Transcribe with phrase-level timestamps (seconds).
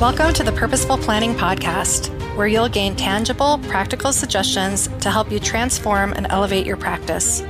[0.00, 5.38] Welcome to the Purposeful Planning Podcast, where you'll gain tangible, practical suggestions to help you
[5.38, 7.44] transform and elevate your practice.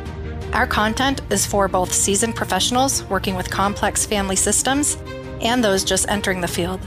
[0.52, 4.98] Our content is for both seasoned professionals working with complex family systems
[5.40, 6.82] and those just entering the field.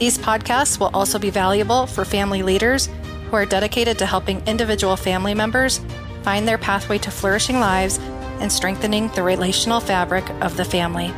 [0.00, 2.88] These podcasts will also be valuable for family leaders
[3.30, 5.80] who are dedicated to helping individual family members
[6.24, 8.00] find their pathway to flourishing lives
[8.42, 11.14] and strengthening the relational fabric of the family.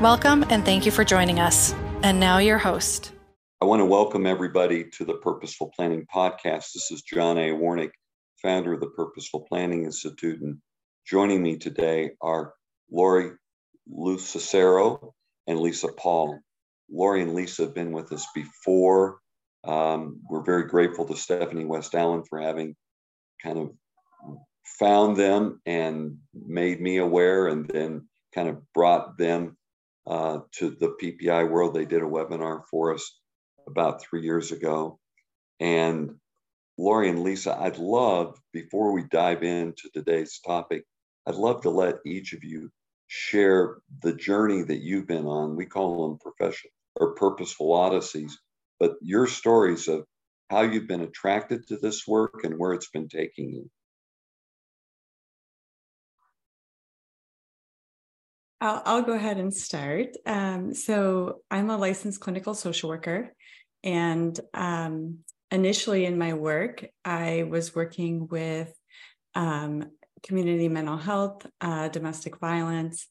[0.00, 1.74] Welcome and thank you for joining us.
[2.02, 3.12] And now, your host.
[3.60, 6.72] I want to welcome everybody to the Purposeful Planning Podcast.
[6.72, 7.50] This is John A.
[7.50, 7.90] Warnick,
[8.40, 10.40] founder of the Purposeful Planning Institute.
[10.40, 10.58] And
[11.04, 12.54] joining me today are
[12.90, 13.32] Lori
[13.92, 15.12] LoCicero
[15.48, 16.38] and Lisa Pahl.
[16.88, 19.18] Lori and Lisa have been with us before.
[19.64, 22.76] Um, we're very grateful to Stephanie West Allen for having
[23.42, 23.70] kind of
[24.64, 29.56] found them and made me aware and then kind of brought them
[30.06, 31.74] uh, to the PPI world.
[31.74, 33.20] They did a webinar for us
[33.66, 34.98] about three years ago.
[35.58, 36.16] And
[36.78, 40.84] Lori and Lisa, I'd love, before we dive into today's topic,
[41.26, 42.70] I'd love to let each of you
[43.06, 45.56] share the journey that you've been on.
[45.56, 48.38] We call them professional or purposeful odysseys,
[48.78, 50.06] but your stories of
[50.48, 53.70] how you've been attracted to this work and where it's been taking you.
[58.60, 60.16] I'll, I'll go ahead and start.
[60.26, 63.34] Um, so, I'm a licensed clinical social worker.
[63.82, 68.72] And um, initially in my work, I was working with
[69.34, 69.90] um,
[70.22, 73.08] community mental health, uh, domestic violence,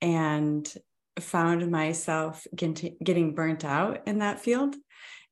[0.00, 0.72] and
[1.20, 4.76] found myself getting, getting burnt out in that field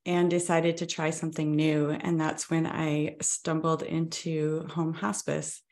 [0.04, 1.90] and decided to try something new.
[1.90, 5.62] And that's when I stumbled into home hospice,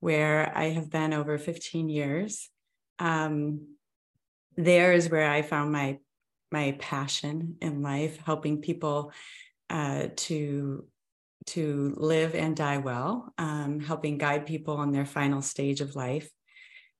[0.00, 2.50] where I have been over 15 years.
[2.98, 3.76] Um,
[4.56, 5.98] there is where I found my
[6.52, 9.12] my passion in life, helping people
[9.68, 10.84] uh, to
[11.46, 16.28] to live and die well, um, helping guide people on their final stage of life.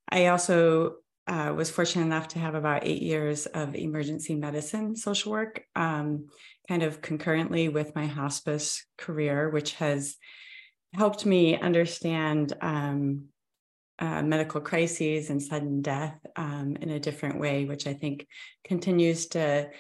[0.09, 0.97] I also
[1.27, 6.29] uh, was fortunate enough to have about eight years of emergency medicine social work, um,
[6.69, 10.17] kind of concurrently with my hospice career, which has
[10.95, 13.25] helped me understand um,
[13.99, 18.27] uh, medical crises and sudden death um, in a different way, which I think
[18.65, 19.71] continues to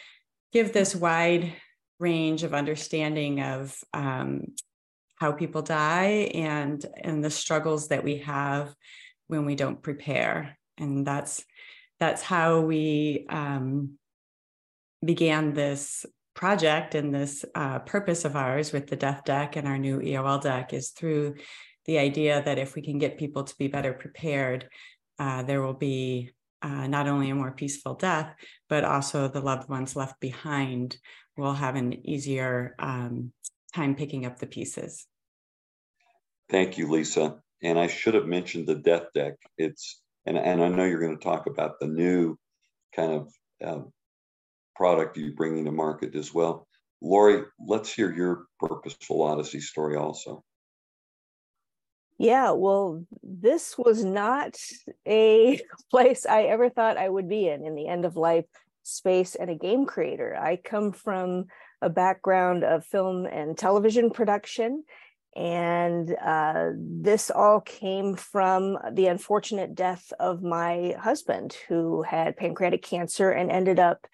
[0.53, 1.53] give this wide
[1.99, 4.47] range of understanding of um,
[5.16, 8.75] how people die and and the struggles that we have
[9.28, 11.44] when we don't prepare, and that's
[11.99, 13.99] that's how we um,
[15.05, 19.78] began this project and this uh, purpose of ours with the death deck and our
[19.78, 21.34] new EOL deck is through
[21.86, 24.69] the idea that if we can get people to be better prepared,
[25.19, 26.32] uh, there will be
[26.62, 28.34] uh, not only a more peaceful death,
[28.69, 30.96] but also the loved ones left behind
[31.36, 33.32] will have an easier um,
[33.75, 35.06] time picking up the pieces.
[36.48, 37.41] Thank you, Lisa.
[37.62, 39.34] And I should have mentioned the death deck.
[39.58, 42.36] It's and and I know you're going to talk about the new
[42.94, 43.32] kind of
[43.64, 43.84] uh,
[44.75, 46.66] product you're bringing to market as well.
[47.00, 50.42] Lori, let's hear your purposeful Odyssey story also.
[52.19, 54.56] Yeah, well, this was not
[55.06, 55.60] a
[55.91, 58.47] place I ever thought I would be in, in the end of life
[58.82, 60.37] space and a game creator.
[60.37, 61.47] I come from
[61.82, 64.84] a background of film and television production.
[65.34, 72.82] And uh, this all came from the unfortunate death of my husband, who had pancreatic
[72.82, 74.06] cancer and ended up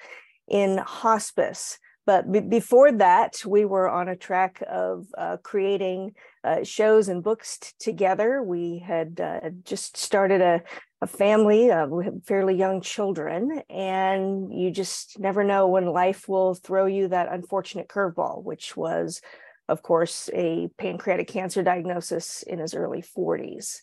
[0.49, 1.79] in hospice.
[2.07, 6.15] But b- before that, we were on a track of uh, creating
[6.45, 8.43] uh, shows and books t- together.
[8.43, 10.63] We had uh, just started a,
[11.01, 16.55] a family, uh, we fairly young children, and you just never know when life will
[16.55, 19.21] throw you that unfortunate curveball, which was,
[19.69, 23.79] of course, a pancreatic cancer diagnosis in his early 40s.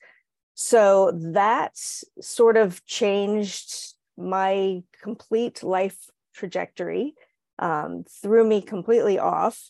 [0.53, 1.78] So that
[2.20, 5.97] sort of changed my complete life
[6.34, 7.16] trajectory
[7.59, 9.70] um, threw me completely off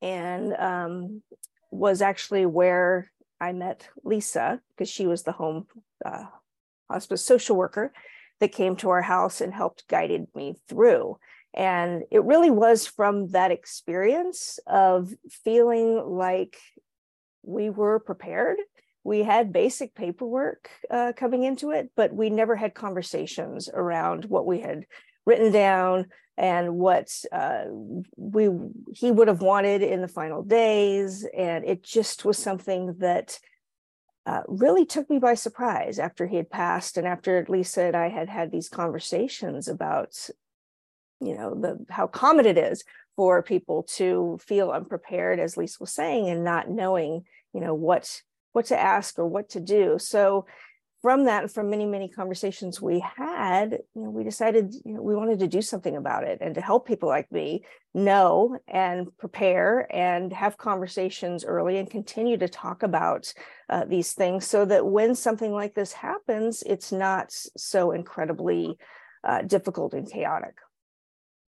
[0.00, 1.22] and um,
[1.72, 3.10] was actually where
[3.40, 5.66] I met Lisa because she was the home
[6.04, 6.26] uh,
[6.88, 7.92] hospice social worker
[8.38, 11.18] that came to our house and helped guided me through.
[11.54, 15.12] And it really was from that experience of
[15.44, 16.56] feeling like
[17.42, 18.58] we were prepared.
[19.04, 24.46] We had basic paperwork uh, coming into it, but we never had conversations around what
[24.46, 24.84] we had
[25.26, 27.64] written down and what uh,
[28.16, 28.48] we
[28.92, 33.38] he would have wanted in the final days and it just was something that
[34.24, 38.08] uh, really took me by surprise after he had passed and after Lisa and I
[38.08, 40.28] had had these conversations about,
[41.20, 42.84] you know, the how common it is
[43.16, 48.22] for people to feel unprepared, as Lisa was saying, and not knowing, you know, what
[48.52, 49.96] what to ask or what to do.
[49.98, 50.46] So
[51.02, 55.02] from that, and from many, many conversations we had, you know, we decided you know,
[55.02, 59.08] we wanted to do something about it and to help people like me know and
[59.18, 63.34] prepare and have conversations early and continue to talk about
[63.68, 68.78] uh, these things so that when something like this happens, it's not so incredibly
[69.24, 70.54] uh, difficult and chaotic.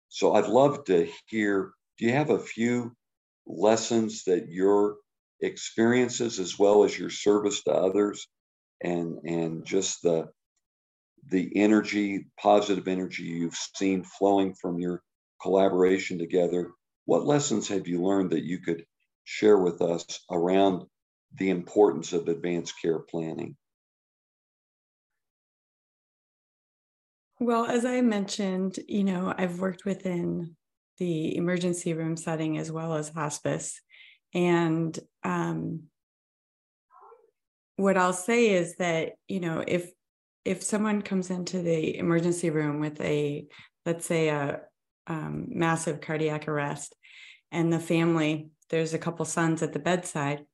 [0.08, 2.94] So I'd love to hear do you have a few
[3.46, 4.96] lessons that your
[5.40, 8.26] experiences as well as your service to others
[8.82, 10.28] and and just the
[11.28, 15.02] the energy positive energy you've seen flowing from your
[15.42, 16.70] collaboration together
[17.04, 18.84] what lessons have you learned that you could
[19.24, 20.84] share with us around
[21.36, 23.56] the importance of advanced care planning?
[27.38, 30.56] Well as i mentioned you know i've worked within
[30.98, 33.80] the emergency room setting as well as hospice
[34.34, 35.84] and um,
[37.76, 39.90] what I'll say is that, you know, if
[40.44, 43.46] if someone comes into the emergency room with a,
[43.84, 44.60] let's say, a
[45.08, 46.94] um, massive cardiac arrest,
[47.50, 50.44] and the family, there's a couple sons at the bedside,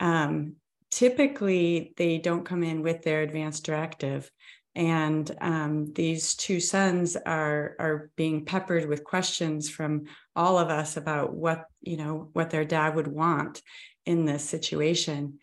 [0.00, 0.56] um,
[0.90, 4.30] typically they don't come in with their advanced directive.
[4.74, 10.04] And um, these two sons are are being peppered with questions from
[10.34, 13.62] all of us about what you know what their dad would want
[14.04, 15.38] in this situation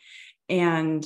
[0.49, 1.05] and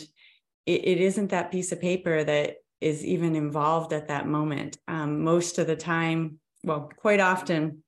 [0.65, 4.77] it, it isn't that piece of paper that is even involved at that moment.
[4.87, 7.83] Um, most of the time well quite often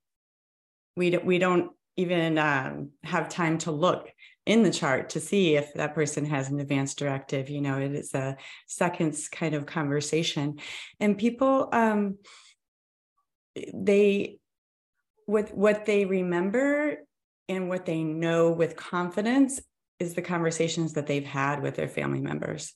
[0.95, 4.09] we don't, we don't even um, have time to look
[4.45, 7.49] in the chart to see if that person has an advanced directive.
[7.49, 8.37] You know it is a
[8.67, 10.59] seconds kind of conversation.
[10.99, 12.17] And people um,
[13.73, 14.39] they
[15.25, 16.97] what what they remember
[17.47, 19.59] and what they know with confidence
[19.99, 22.73] is the conversations that they've had with their family members.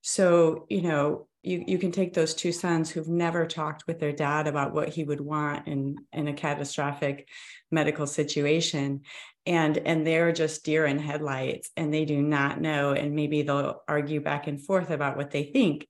[0.00, 4.12] So, you know, you, you can take those two sons who've never talked with their
[4.12, 7.28] dad about what he would want in, in a catastrophic
[7.70, 9.02] medical situation.
[9.44, 12.92] And, and they're just deer in headlights and they do not know.
[12.92, 15.88] And maybe they'll argue back and forth about what they think.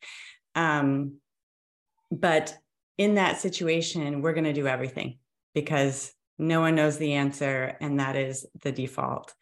[0.55, 1.17] Um,
[2.11, 2.57] but
[2.99, 5.19] in that situation, we're going to do everything
[5.55, 9.33] because no one knows the answer, and that is the default.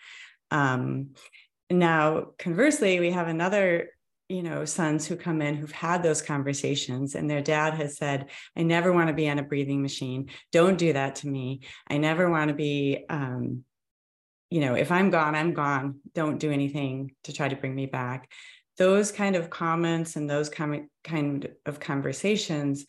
[0.50, 1.10] Um,
[1.70, 3.90] now, conversely, we have another,
[4.28, 8.30] you know, sons who come in who've had those conversations, and their dad has said,
[8.56, 10.30] "I never want to be on a breathing machine.
[10.52, 11.60] Don't do that to me.
[11.88, 13.64] I never want to be." Um,
[14.50, 16.00] you know, if I'm gone, I'm gone.
[16.12, 18.30] Don't do anything to try to bring me back.
[18.78, 22.86] Those kind of comments and those com- kind of conversations,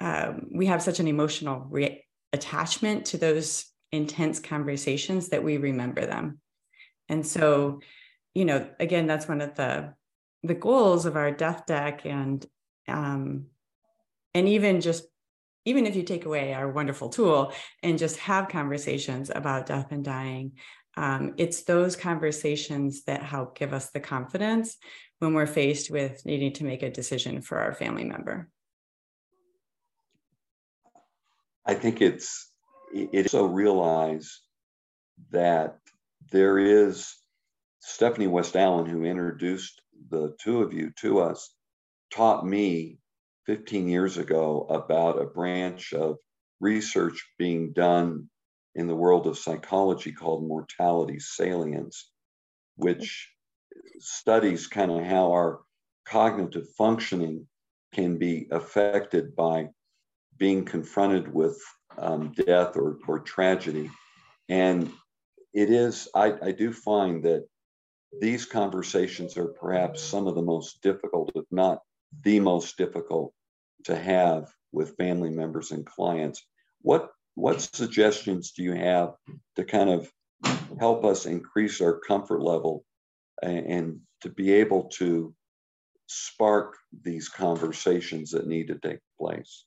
[0.00, 6.06] um, we have such an emotional re- attachment to those intense conversations that we remember
[6.06, 6.40] them.
[7.10, 7.80] And so,
[8.34, 9.94] you know, again, that's one of the
[10.42, 12.46] the goals of our death deck and
[12.88, 13.46] um,
[14.32, 15.04] and even just
[15.66, 17.52] even if you take away our wonderful tool
[17.82, 20.52] and just have conversations about death and dying
[20.96, 24.76] um, it's those conversations that help give us the confidence
[25.18, 28.48] when we're faced with needing to make a decision for our family member.
[31.64, 32.50] I think it's
[32.92, 34.40] it so realize
[35.30, 35.78] that
[36.30, 37.14] there is
[37.80, 41.54] Stephanie West Allen, who introduced the two of you to us,
[42.12, 42.98] taught me
[43.46, 46.16] 15 years ago about a branch of
[46.60, 48.28] research being done
[48.74, 52.10] in the world of psychology called mortality salience,
[52.76, 53.32] which
[53.98, 55.60] studies kind of how our
[56.06, 57.46] cognitive functioning
[57.92, 59.68] can be affected by
[60.38, 61.60] being confronted with
[61.98, 63.90] um, death or, or tragedy.
[64.48, 64.90] And
[65.52, 67.46] it is, I, I do find that
[68.20, 71.80] these conversations are perhaps some of the most difficult, if not
[72.22, 73.32] the most difficult,
[73.84, 76.44] to have with family members and clients.
[76.82, 79.14] What what suggestions do you have
[79.56, 80.10] to kind of
[80.78, 82.84] help us increase our comfort level
[83.42, 85.34] and, and to be able to
[86.06, 89.64] spark these conversations that need to take place?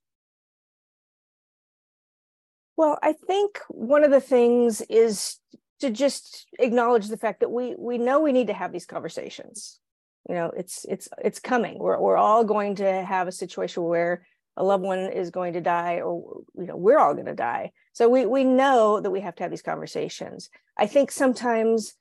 [2.75, 5.37] Well, I think one of the things is
[5.83, 9.79] to just acknowledge the fact that we we know we need to have these conversations
[10.29, 14.25] you know it's it's it's coming we're, we're all going to have a situation where
[14.55, 17.69] a loved one is going to die or you know we're all going to die
[17.91, 21.95] so we we know that we have to have these conversations i think sometimes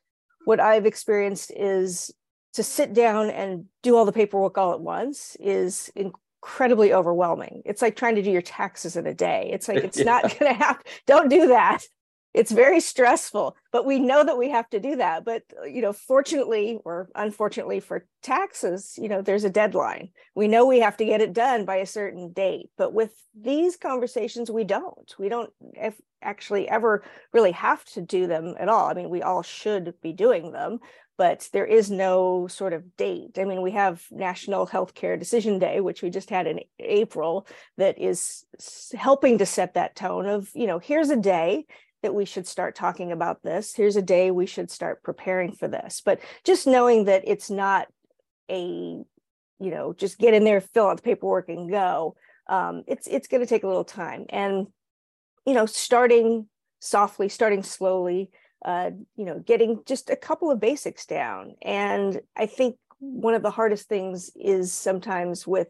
[0.44, 2.12] what i've experienced is
[2.54, 7.62] to sit down and do all the paperwork all at once is incredibly overwhelming.
[7.64, 9.48] It's like trying to do your taxes in a day.
[9.54, 10.04] It's like it's yeah.
[10.04, 10.84] not going to happen.
[11.06, 11.82] Don't do that
[12.34, 15.24] it's very stressful but we know that we have to do that.
[15.24, 20.10] But you know fortunately or unfortunately for taxes you know there's a deadline.
[20.34, 23.76] We know we have to get it done by a certain date but with these
[23.76, 25.14] conversations we don't.
[25.18, 25.50] We don't
[26.22, 28.86] actually ever really have to do them at all.
[28.86, 30.80] I mean we all should be doing them
[31.18, 33.38] but there is no sort of date.
[33.38, 37.46] I mean, we have National Healthcare Decision Day, which we just had in April,
[37.76, 38.44] that is
[38.94, 41.66] helping to set that tone of, you know, here's a day
[42.02, 43.74] that we should start talking about this.
[43.74, 46.02] Here's a day we should start preparing for this.
[46.04, 47.88] But just knowing that it's not
[48.50, 49.04] a, you
[49.60, 52.16] know, just get in there, fill out the paperwork and go.
[52.48, 54.26] Um, it's it's going to take a little time.
[54.28, 54.66] And,
[55.46, 56.48] you know, starting
[56.80, 58.30] softly, starting slowly,
[58.64, 61.54] uh, you know, getting just a couple of basics down.
[61.62, 65.68] And I think one of the hardest things is sometimes with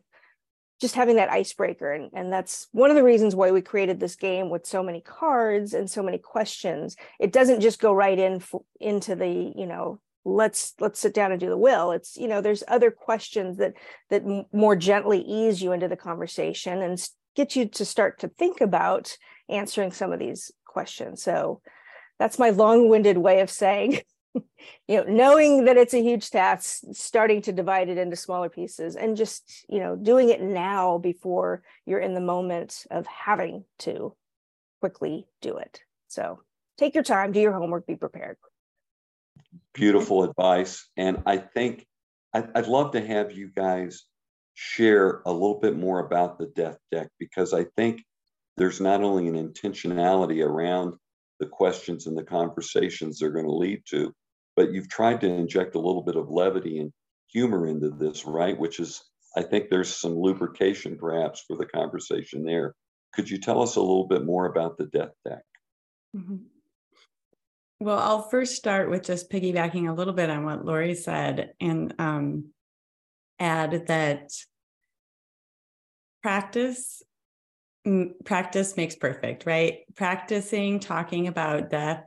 [0.82, 4.16] just having that icebreaker and, and that's one of the reasons why we created this
[4.16, 6.96] game with so many cards and so many questions.
[7.20, 8.42] It doesn't just go right in
[8.80, 11.92] into the you know let's let's sit down and do the will.
[11.92, 13.74] It's you know there's other questions that
[14.10, 17.00] that more gently ease you into the conversation and
[17.36, 19.16] get you to start to think about
[19.48, 21.22] answering some of these questions.
[21.22, 21.60] So
[22.18, 24.00] that's my long-winded way of saying
[24.88, 28.96] you know knowing that it's a huge task starting to divide it into smaller pieces
[28.96, 34.14] and just you know doing it now before you're in the moment of having to
[34.80, 35.80] quickly do it.
[36.08, 36.40] So
[36.78, 38.36] take your time do your homework be prepared.
[39.74, 40.88] Beautiful advice.
[40.96, 41.86] And i think
[42.34, 44.04] i'd love to have you guys
[44.54, 48.02] share a little bit more about the death deck because i think
[48.56, 50.94] there's not only an intentionality around
[51.40, 54.14] the questions and the conversations they're going to lead to,
[54.56, 56.92] but you've tried to inject a little bit of levity and
[57.28, 58.58] humor into this, right?
[58.58, 59.02] Which is,
[59.36, 62.74] I think there's some lubrication perhaps for the conversation there.
[63.14, 65.42] Could you tell us a little bit more about the death deck?
[66.16, 66.36] Mm-hmm.
[67.80, 71.94] Well, I'll first start with just piggybacking a little bit on what Lori said and
[71.98, 72.52] um,
[73.40, 74.30] add that
[76.22, 77.02] practice
[78.24, 79.80] practice makes perfect, right?
[79.96, 82.04] Practicing talking about death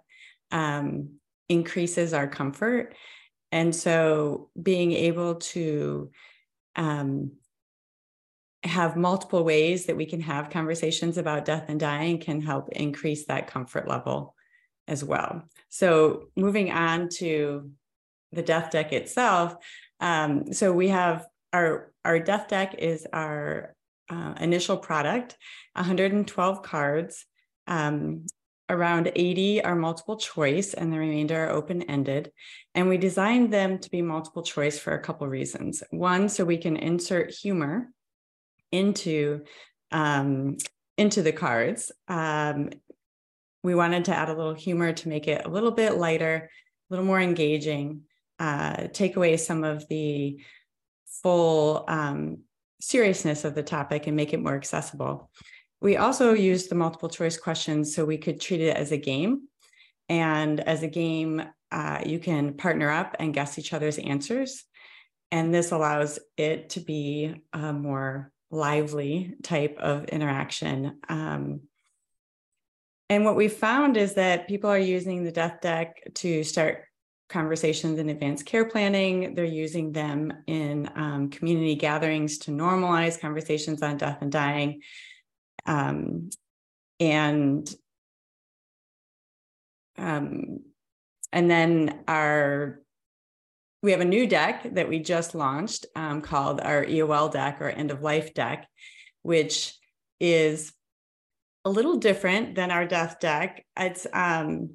[0.52, 2.96] um, increases our comfort.
[3.52, 6.12] And so being able to
[6.75, 7.32] um,
[8.64, 13.25] have multiple ways that we can have conversations about death and dying can help increase
[13.25, 14.36] that comfort level
[14.88, 15.44] as well.
[15.70, 17.72] So moving on to
[18.32, 19.56] the death deck itself.
[20.00, 23.75] Um, so we have our our death deck is our
[24.10, 25.38] uh, initial product,
[25.74, 27.25] 112 cards.
[27.68, 28.25] Um,
[28.70, 32.32] around 80 are multiple choice and the remainder are open-ended.
[32.74, 35.84] And we designed them to be multiple choice for a couple reasons.
[35.92, 37.90] One so we can insert humor
[38.72, 39.44] into
[39.92, 40.58] um,
[40.98, 41.92] into the cards.
[42.08, 42.70] Um,
[43.64, 46.50] we wanted to add a little humor to make it a little bit lighter
[46.90, 48.02] a little more engaging
[48.40, 50.40] uh, take away some of the
[51.24, 52.40] full um,
[52.82, 55.32] seriousness of the topic and make it more accessible
[55.82, 59.48] we also used the multiple choice questions so we could treat it as a game.
[60.10, 64.63] And as a game, uh, you can partner up and guess each other's answers.
[65.32, 71.00] And this allows it to be a more lively type of interaction.
[71.10, 71.62] Um,
[73.10, 76.86] and what we found is that people are using the death deck to start
[77.29, 79.36] conversations in advanced care planning.
[79.36, 84.82] They're using them in um, community gatherings to normalize conversations on death and dying.
[85.66, 86.30] Um,
[87.00, 87.74] and
[89.98, 90.60] um,
[91.32, 92.80] and then our
[93.82, 97.70] we have a new deck that we just launched um, called our EOL deck or
[97.70, 98.68] end of life deck,
[99.22, 99.78] which
[100.20, 100.74] is
[101.66, 103.64] a little different than our death deck.
[103.78, 104.72] It's um,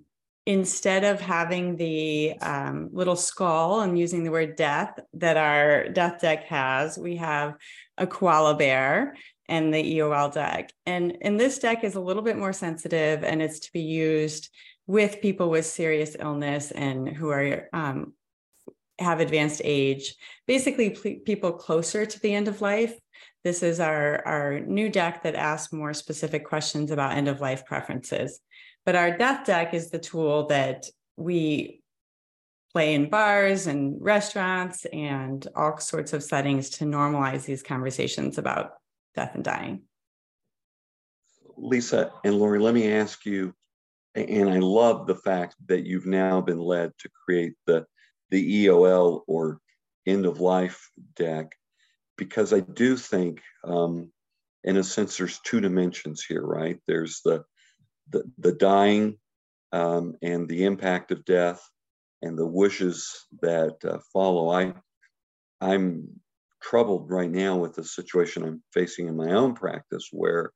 [0.47, 6.21] instead of having the um, little skull and using the word death that our death
[6.21, 7.55] deck has, we have
[7.99, 9.17] a koala bear
[9.51, 10.73] and the EOL deck.
[10.87, 14.49] And, and this deck is a little bit more sensitive and it's to be used
[14.87, 18.15] with people with serious illness and who are um,
[18.99, 20.15] have advanced age,
[20.47, 20.91] basically
[21.25, 22.99] people closer to the end of life.
[23.45, 27.65] This is our, our new deck that asks more specific questions about end of life
[27.65, 28.41] preferences.
[28.85, 31.83] But our death deck is the tool that we
[32.73, 38.73] play in bars and restaurants and all sorts of settings to normalize these conversations about
[39.15, 39.83] death and dying.
[41.57, 43.55] Lisa and Lori, let me ask you,
[44.15, 47.87] and I love the fact that you've now been led to create the
[48.31, 49.61] the EOL or
[50.07, 51.53] end of life deck
[52.17, 54.13] because I do think, um,
[54.63, 56.79] in a sense, there's two dimensions here, right?
[56.87, 57.45] There's the
[58.11, 59.19] the, the dying
[59.73, 61.67] um, and the impact of death
[62.23, 64.51] and the wishes that uh, follow.
[64.51, 64.75] I
[65.61, 66.20] I'm
[66.63, 70.53] troubled right now with the situation I'm facing in my own practice, where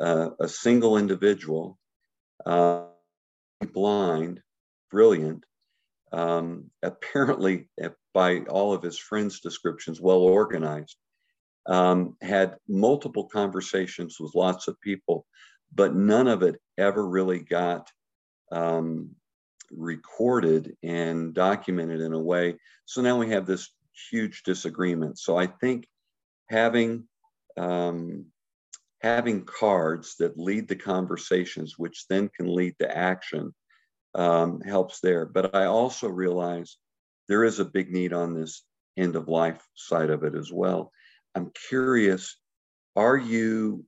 [0.00, 1.78] uh, a single individual,
[2.44, 2.84] uh,
[3.72, 4.40] blind,
[4.90, 5.44] brilliant,
[6.12, 7.68] um, apparently
[8.12, 10.96] by all of his friends' descriptions, well organized,
[11.66, 15.26] um, had multiple conversations with lots of people,
[15.74, 17.90] but none of it ever really got
[18.52, 19.10] um,
[19.70, 22.56] recorded and documented in a way.
[22.84, 23.70] So now we have this
[24.10, 25.18] huge disagreement.
[25.18, 25.86] So I think
[26.48, 27.08] having
[27.56, 28.26] um,
[29.04, 33.54] having cards that lead the conversations, which then can lead to action,
[34.14, 35.26] um, helps there.
[35.26, 36.78] But I also realize
[37.28, 38.62] there is a big need on this
[38.96, 40.90] end of life side of it as well.
[41.34, 42.38] I'm curious,
[42.96, 43.84] are you,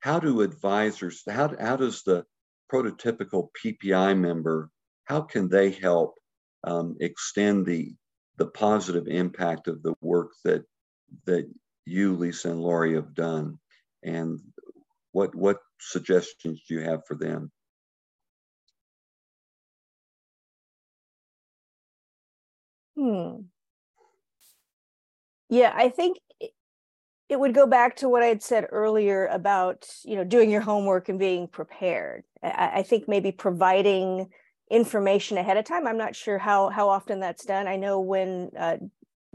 [0.00, 2.24] how do advisors, how, how does the
[2.72, 4.70] prototypical PPI member,
[5.06, 6.14] how can they help
[6.62, 7.94] um, extend the,
[8.40, 10.64] the positive impact of the work that,
[11.26, 11.46] that
[11.84, 13.58] you, Lisa and Lori, have done?
[14.02, 14.40] And
[15.12, 17.52] what, what suggestions do you have for them?
[22.96, 23.42] Hmm.
[25.50, 26.16] Yeah, I think
[27.28, 30.60] it would go back to what I had said earlier about you know doing your
[30.60, 32.24] homework and being prepared.
[32.42, 34.28] I, I, think maybe providing
[34.70, 35.86] information ahead of time.
[35.86, 37.66] I'm not sure how how often that's done.
[37.66, 38.76] I know when uh,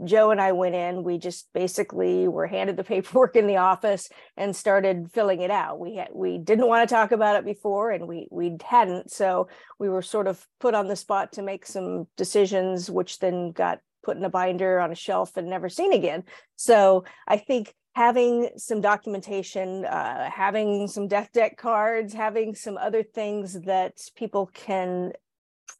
[0.04, 4.08] Joe and I went in, we just basically were handed the paperwork in the office
[4.36, 5.78] and started filling it out.
[5.78, 9.48] We had we didn't want to talk about it before, and we we hadn't, so
[9.78, 13.80] we were sort of put on the spot to make some decisions, which then got
[14.02, 16.22] put in a binder on a shelf and never seen again.
[16.54, 23.02] So I think having some documentation, uh, having some death deck cards, having some other
[23.02, 25.12] things that people can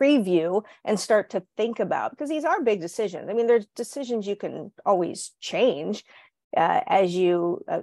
[0.00, 3.28] preview and start to think about because these are big decisions.
[3.28, 6.04] I mean, there's decisions you can always change
[6.56, 7.82] uh, as you uh,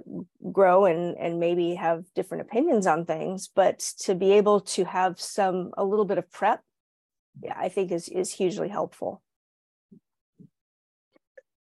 [0.52, 5.20] grow and and maybe have different opinions on things, but to be able to have
[5.20, 6.60] some a little bit of prep,
[7.42, 9.22] yeah, I think is is hugely helpful.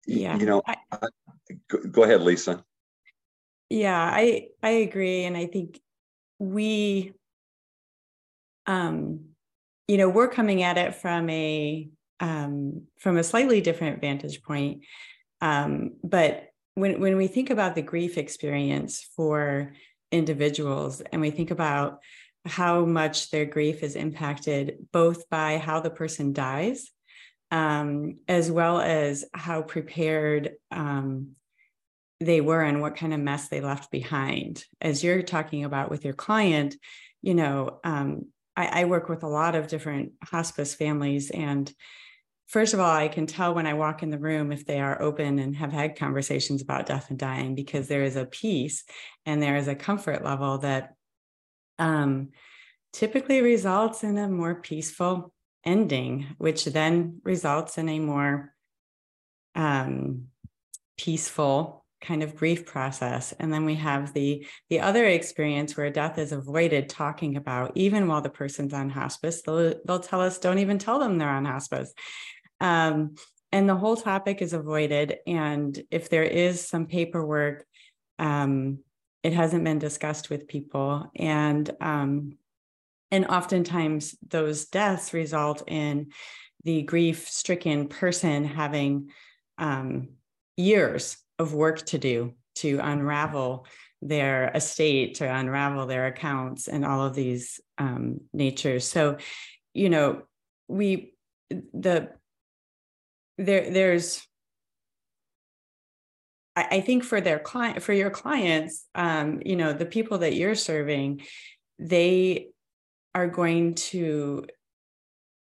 [0.07, 0.77] Yeah, you know, I,
[1.69, 2.65] go, go ahead, Lisa.
[3.69, 5.81] Yeah, I I agree, and I think
[6.39, 7.13] we,
[8.67, 9.32] um,
[9.93, 11.87] you know, we're coming at it from a
[12.19, 14.85] um, from a slightly different vantage point.
[15.43, 19.75] Um, but when when we think about the grief experience for
[20.11, 21.99] individuals, and we think about
[22.47, 26.91] how much their grief is impacted both by how the person dies
[27.51, 31.33] um, as well as how prepared um,
[32.19, 34.65] they were and what kind of mess they left behind.
[34.81, 36.77] As you're talking about with your client,
[37.21, 41.31] you know, um, I, I work with a lot of different hospice families.
[41.31, 41.73] And
[42.47, 45.01] first of all, I can tell when I walk in the room if they are
[45.01, 48.85] open and have had conversations about death and dying because there is a peace
[49.27, 50.95] and there is a comfort level that
[51.79, 52.31] um,
[52.93, 55.33] typically results in a more peaceful
[55.65, 58.55] ending, which then results in a more
[59.55, 60.27] um,
[60.99, 63.33] peaceful kind of grief process.
[63.39, 68.09] And then we have the the other experience where death is avoided talking about even
[68.09, 69.43] while the person's on hospice.
[69.43, 71.95] They'll, they'll tell us don't even tell them they're on hospice.
[72.61, 73.15] Um,
[73.51, 75.17] and the whole topic is avoided.
[75.27, 77.67] And if there is some paperwork
[78.19, 78.79] um,
[79.23, 81.11] it hasn't been discussed with people.
[81.17, 82.39] And um,
[83.11, 86.13] and oftentimes those deaths result in
[86.65, 89.11] the grief stricken person having
[89.59, 90.11] um,
[90.57, 93.67] years of work to do to unravel
[94.01, 98.87] their estate, to unravel their accounts, and all of these um, natures.
[98.87, 99.19] So,
[99.75, 100.23] you know,
[100.69, 101.15] we
[101.51, 102.11] the
[103.39, 104.27] there there's
[106.55, 110.55] I, think for their client for your clients, um, you know, the people that you're
[110.55, 111.23] serving,
[111.79, 112.49] they
[113.15, 114.45] are going to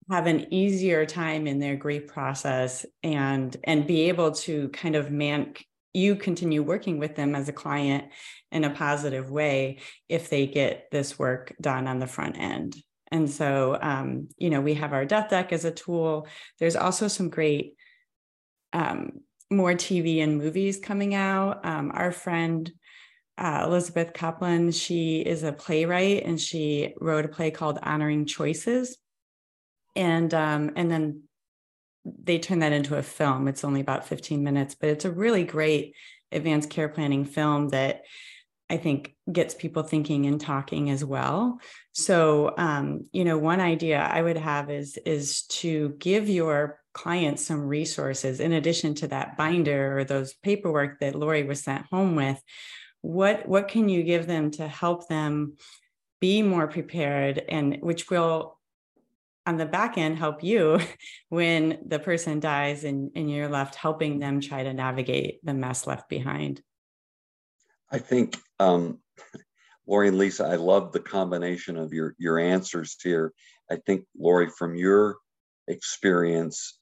[0.10, 5.12] have an easier time in their grief process and and be able to kind of
[5.12, 5.54] man
[5.94, 8.06] you continue working with them as a client
[8.52, 12.76] in a positive way if they get this work done on the front end.
[13.12, 16.28] And so um, you know we have our death deck as a tool.
[16.60, 17.76] There's also some great
[18.74, 21.66] um, more tv and movies coming out.
[21.66, 22.72] Um, our friend
[23.38, 28.98] uh, Elizabeth Kaplan, she is a playwright and she wrote a play called Honoring Choices.
[29.96, 31.24] And um, and then
[32.06, 33.48] they turn that into a film.
[33.48, 35.96] It's only about 15 minutes, but it's a really great
[36.32, 38.02] advanced care planning film that
[38.70, 41.60] I think gets people thinking and talking as well.
[41.92, 47.46] So, um, you know, one idea I would have is is to give your clients
[47.46, 52.16] some resources in addition to that binder or those paperwork that Lori was sent home
[52.16, 52.42] with.
[53.02, 55.58] What what can you give them to help them
[56.22, 58.58] be more prepared and which will
[59.46, 60.80] on the back end help you
[61.30, 65.88] when the person dies and, and you're left helping them try to navigate the mess
[65.88, 66.62] left behind?
[67.90, 69.00] I think um,
[69.88, 73.34] lori and lisa i love the combination of your your answers here.
[73.70, 75.18] I think lori from your
[75.68, 76.80] experience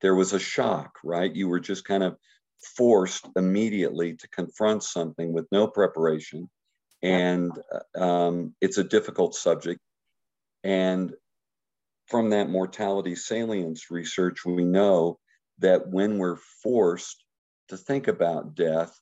[0.00, 1.34] there was a shock right?
[1.34, 2.16] You were just kind of
[2.62, 6.48] forced immediately to confront something with no preparation.
[7.02, 7.52] And
[7.96, 9.80] uh, um, it's a difficult subject.
[10.62, 11.12] And
[12.08, 15.18] from that mortality salience research, we know
[15.58, 17.24] that when we're forced
[17.68, 18.98] to think about death,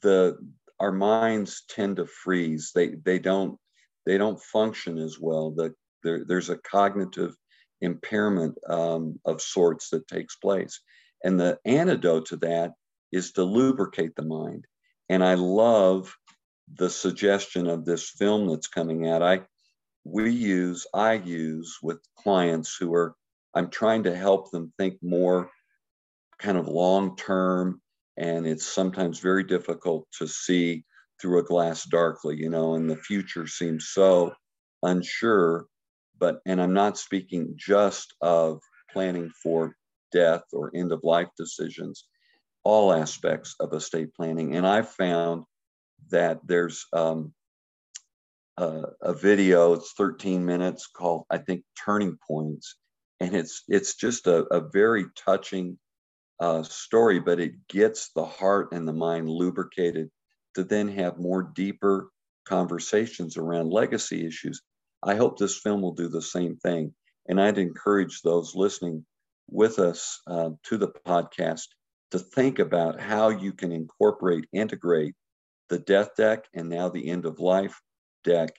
[0.00, 0.36] the
[0.80, 2.72] our minds tend to freeze.
[2.74, 3.58] They they don't
[4.06, 5.52] they don't function as well.
[5.52, 7.36] The, there, there's a cognitive
[7.80, 10.80] impairment um, of sorts that takes place,
[11.22, 12.72] and the antidote to that
[13.12, 14.64] is to lubricate the mind.
[15.08, 16.16] And I love
[16.74, 19.22] the suggestion of this film that's coming out.
[19.22, 19.42] I
[20.04, 23.14] we use, I use with clients who are,
[23.54, 25.50] I'm trying to help them think more
[26.38, 27.80] kind of long term.
[28.16, 30.84] And it's sometimes very difficult to see
[31.20, 34.32] through a glass darkly, you know, and the future seems so
[34.82, 35.66] unsure.
[36.18, 38.60] But, and I'm not speaking just of
[38.92, 39.76] planning for
[40.12, 42.06] death or end of life decisions,
[42.64, 44.56] all aspects of estate planning.
[44.56, 45.44] And I found
[46.10, 47.32] that there's um,
[48.56, 49.74] a, a video.
[49.74, 52.76] It's 13 minutes called, I think, Turning Points.
[53.20, 55.78] And it's it's just a, a very touching
[56.40, 60.10] uh, story, but it gets the heart and the mind lubricated
[60.54, 62.10] to then have more deeper
[62.44, 64.60] conversations around legacy issues.
[65.02, 66.94] I hope this film will do the same thing.
[67.28, 69.04] And I'd encourage those listening
[69.48, 71.68] with us uh, to the podcast
[72.10, 75.14] to think about how you can incorporate, integrate
[75.68, 77.80] the death deck and now the end of life
[78.24, 78.50] deck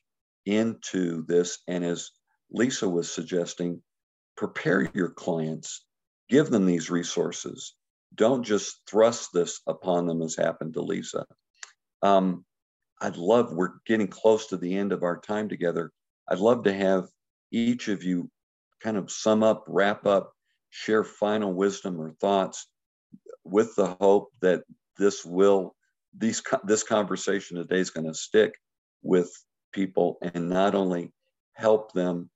[0.45, 1.59] into this.
[1.67, 2.11] And as
[2.51, 3.81] Lisa was suggesting,
[4.35, 5.85] prepare your clients,
[6.29, 7.75] give them these resources.
[8.15, 11.25] Don't just thrust this upon them as happened to Lisa.
[12.01, 12.45] Um,
[13.01, 15.91] I'd love, we're getting close to the end of our time together.
[16.29, 17.07] I'd love to have
[17.51, 18.29] each of you
[18.81, 20.33] kind of sum up, wrap up,
[20.69, 22.67] share final wisdom or thoughts
[23.43, 24.63] with the hope that
[24.97, 25.75] this will,
[26.17, 28.53] these, this conversation today is going to stick
[29.01, 29.31] with
[29.73, 31.11] people and not only
[31.53, 32.29] help them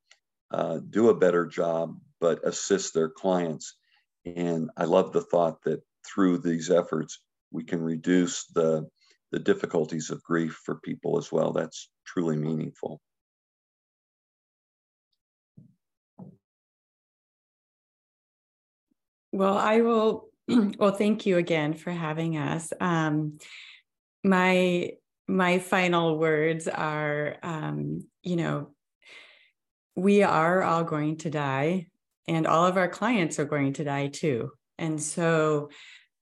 [0.50, 3.76] uh, do a better job, but assist their clients.
[4.26, 7.20] And I love the thought that through these efforts,
[7.50, 8.88] we can reduce the,
[9.30, 11.52] the difficulties of grief for people as well.
[11.52, 13.00] That's truly meaningful.
[19.32, 20.28] Well, I will.
[20.78, 22.72] Well, thank you again for having us.
[22.80, 23.36] Um,
[24.24, 24.92] my
[25.28, 28.70] my final words are um, you know
[29.94, 31.86] we are all going to die
[32.26, 34.52] and all of our clients are going to die too.
[34.78, 35.70] And so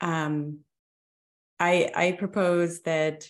[0.00, 0.60] um,
[1.58, 3.26] i i propose that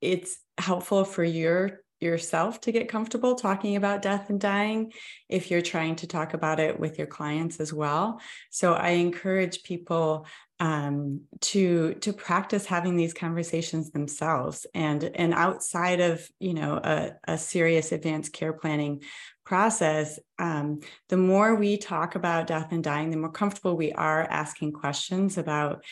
[0.00, 4.92] it's helpful for your yourself to get comfortable talking about death and dying
[5.28, 8.20] if you're trying to talk about it with your clients as well.
[8.50, 10.26] So i encourage people
[10.60, 14.66] um, to to practice having these conversations themselves.
[14.74, 19.02] And and outside of you know a, a serious advanced care planning
[19.48, 24.22] process um, the more we talk about death and dying the more comfortable we are
[24.24, 25.82] asking questions about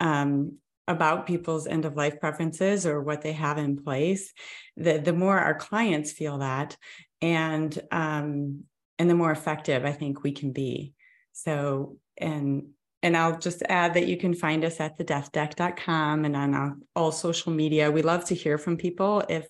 [0.00, 0.58] um,
[0.88, 4.32] about people's end of life preferences or what they have in place
[4.76, 6.76] the the more our clients feel that
[7.22, 8.64] and um,
[8.98, 10.92] and the more effective i think we can be.
[11.32, 12.70] So and
[13.04, 17.52] and I'll just add that you can find us at thedeathdeck.com and on all social
[17.52, 17.90] media.
[17.90, 19.22] We love to hear from people.
[19.28, 19.46] If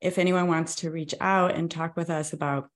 [0.00, 2.70] if anyone wants to reach out and talk with us about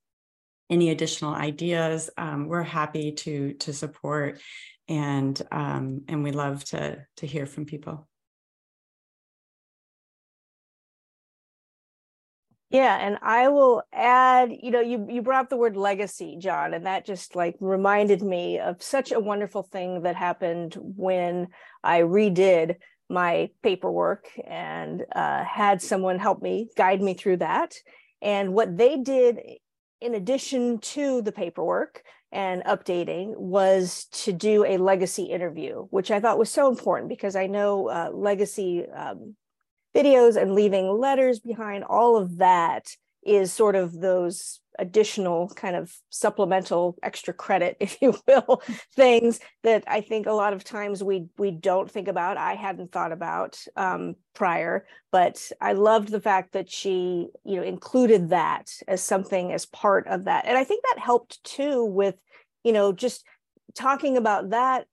[0.71, 4.41] any additional ideas, um, we're happy to to support
[4.89, 8.09] and um, and we love to to hear from people.
[12.73, 16.73] Yeah, and I will add, you know, you you brought up the word legacy, John,
[16.73, 21.49] and that just like reminded me of such a wonderful thing that happened when
[21.85, 22.77] I redid
[23.11, 27.75] my paperwork and uh, had someone help me guide me through that.
[28.23, 29.39] And what they did,
[30.01, 36.21] in addition to the paperwork, and updating was to do a legacy interview, which I
[36.21, 39.37] thought was so important because I know uh, legacy um,
[39.95, 45.95] videos and leaving letters behind, all of that is sort of those additional kind of
[46.09, 48.63] supplemental extra credit if you will
[48.95, 52.91] things that i think a lot of times we we don't think about i hadn't
[52.91, 54.87] thought about um, prior.
[55.11, 60.07] But i loved the fact that she you know included that as something as part
[60.09, 60.47] of that.
[60.47, 62.17] And i think that helped too with
[62.65, 63.25] you know just
[63.75, 64.87] talking about that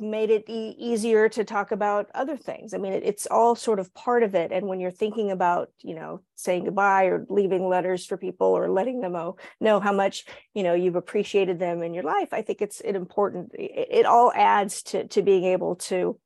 [0.00, 2.74] made it e- easier to talk about other things.
[2.74, 4.52] I mean, it, it's all sort of part of it.
[4.52, 8.68] And when you're thinking about, you know, saying goodbye or leaving letters for people or
[8.70, 12.42] letting them know, know how much, you know, you've appreciated them in your life, I
[12.42, 16.18] think it's an important, it, it all adds to, to being able to,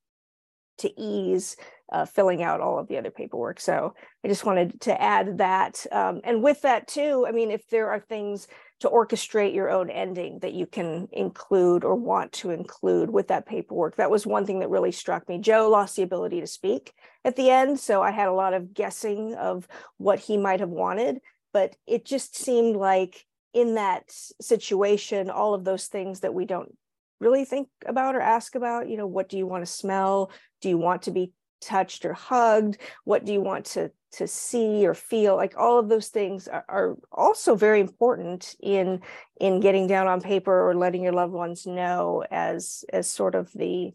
[0.78, 1.56] to ease
[1.92, 3.60] uh, filling out all of the other paperwork.
[3.60, 5.84] So I just wanted to add that.
[5.90, 8.46] Um, and with that too, I mean, if there are things
[8.80, 13.46] to orchestrate your own ending that you can include or want to include with that
[13.46, 13.96] paperwork.
[13.96, 15.38] That was one thing that really struck me.
[15.38, 18.72] Joe lost the ability to speak at the end, so I had a lot of
[18.72, 21.18] guessing of what he might have wanted,
[21.52, 24.04] but it just seemed like in that
[24.40, 26.74] situation, all of those things that we don't
[27.20, 30.30] really think about or ask about, you know, what do you want to smell?
[30.62, 32.78] Do you want to be touched or hugged?
[33.04, 36.64] What do you want to to see or feel like all of those things are,
[36.68, 39.00] are, also very important in
[39.38, 43.52] in getting down on paper or letting your loved ones know as as sort of
[43.52, 43.92] the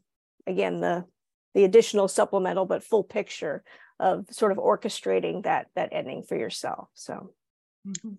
[0.48, 1.06] again the
[1.54, 3.64] the additional supplemental but full picture
[4.00, 7.32] of sort of orchestrating that that ending for yourself so
[7.88, 8.14] mm-hmm.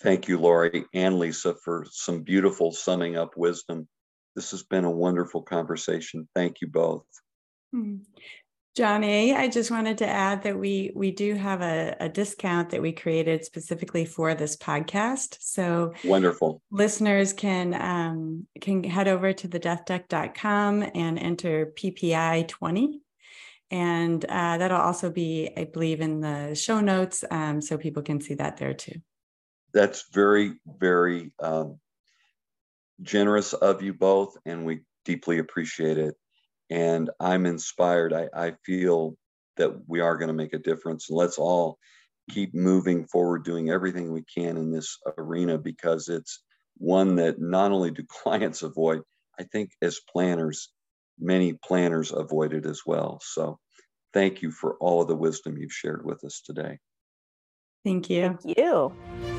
[0.00, 3.86] thank you lori and lisa for some beautiful summing up wisdom
[4.34, 7.06] this has been a wonderful conversation thank you both
[7.74, 8.02] mm-hmm.
[8.78, 12.80] John I just wanted to add that we we do have a, a discount that
[12.80, 15.36] we created specifically for this podcast.
[15.40, 16.62] So wonderful.
[16.70, 23.00] Listeners can um, can head over to the deathdeck.com and enter PPI 20.
[23.72, 27.24] And uh, that'll also be, I believe, in the show notes.
[27.28, 29.00] Um, so people can see that there too.
[29.74, 31.80] That's very, very um,
[33.02, 34.36] generous of you both.
[34.46, 36.14] And we deeply appreciate it
[36.70, 38.12] and I'm inspired.
[38.12, 39.16] I, I feel
[39.56, 41.08] that we are going to make a difference.
[41.08, 41.78] And let's all
[42.30, 46.42] keep moving forward, doing everything we can in this arena because it's
[46.76, 49.02] one that not only do clients avoid,
[49.38, 50.70] I think as planners,
[51.18, 53.20] many planners avoid it as well.
[53.22, 53.58] So
[54.12, 56.78] thank you for all of the wisdom you've shared with us today.
[57.84, 58.38] Thank you.
[58.42, 59.37] Thank you.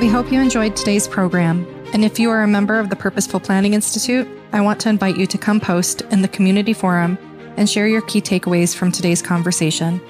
[0.00, 1.66] We hope you enjoyed today's program.
[1.92, 5.16] And if you are a member of the Purposeful Planning Institute, I want to invite
[5.16, 7.18] you to come post in the community forum
[7.56, 10.00] and share your key takeaways from today's conversation.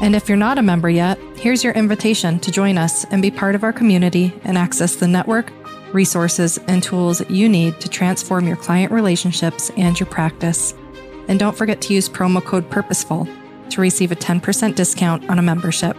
[0.00, 3.30] And if you're not a member yet, here's your invitation to join us and be
[3.30, 5.52] part of our community and access the network,
[5.92, 10.74] resources, and tools you need to transform your client relationships and your practice.
[11.28, 15.42] And don't forget to use promo code PURPOSEFUL to receive a 10% discount on a
[15.42, 15.96] membership.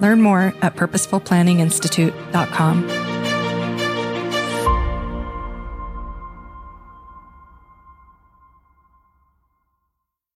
[0.00, 3.09] Learn more at purposefulplanninginstitute.com.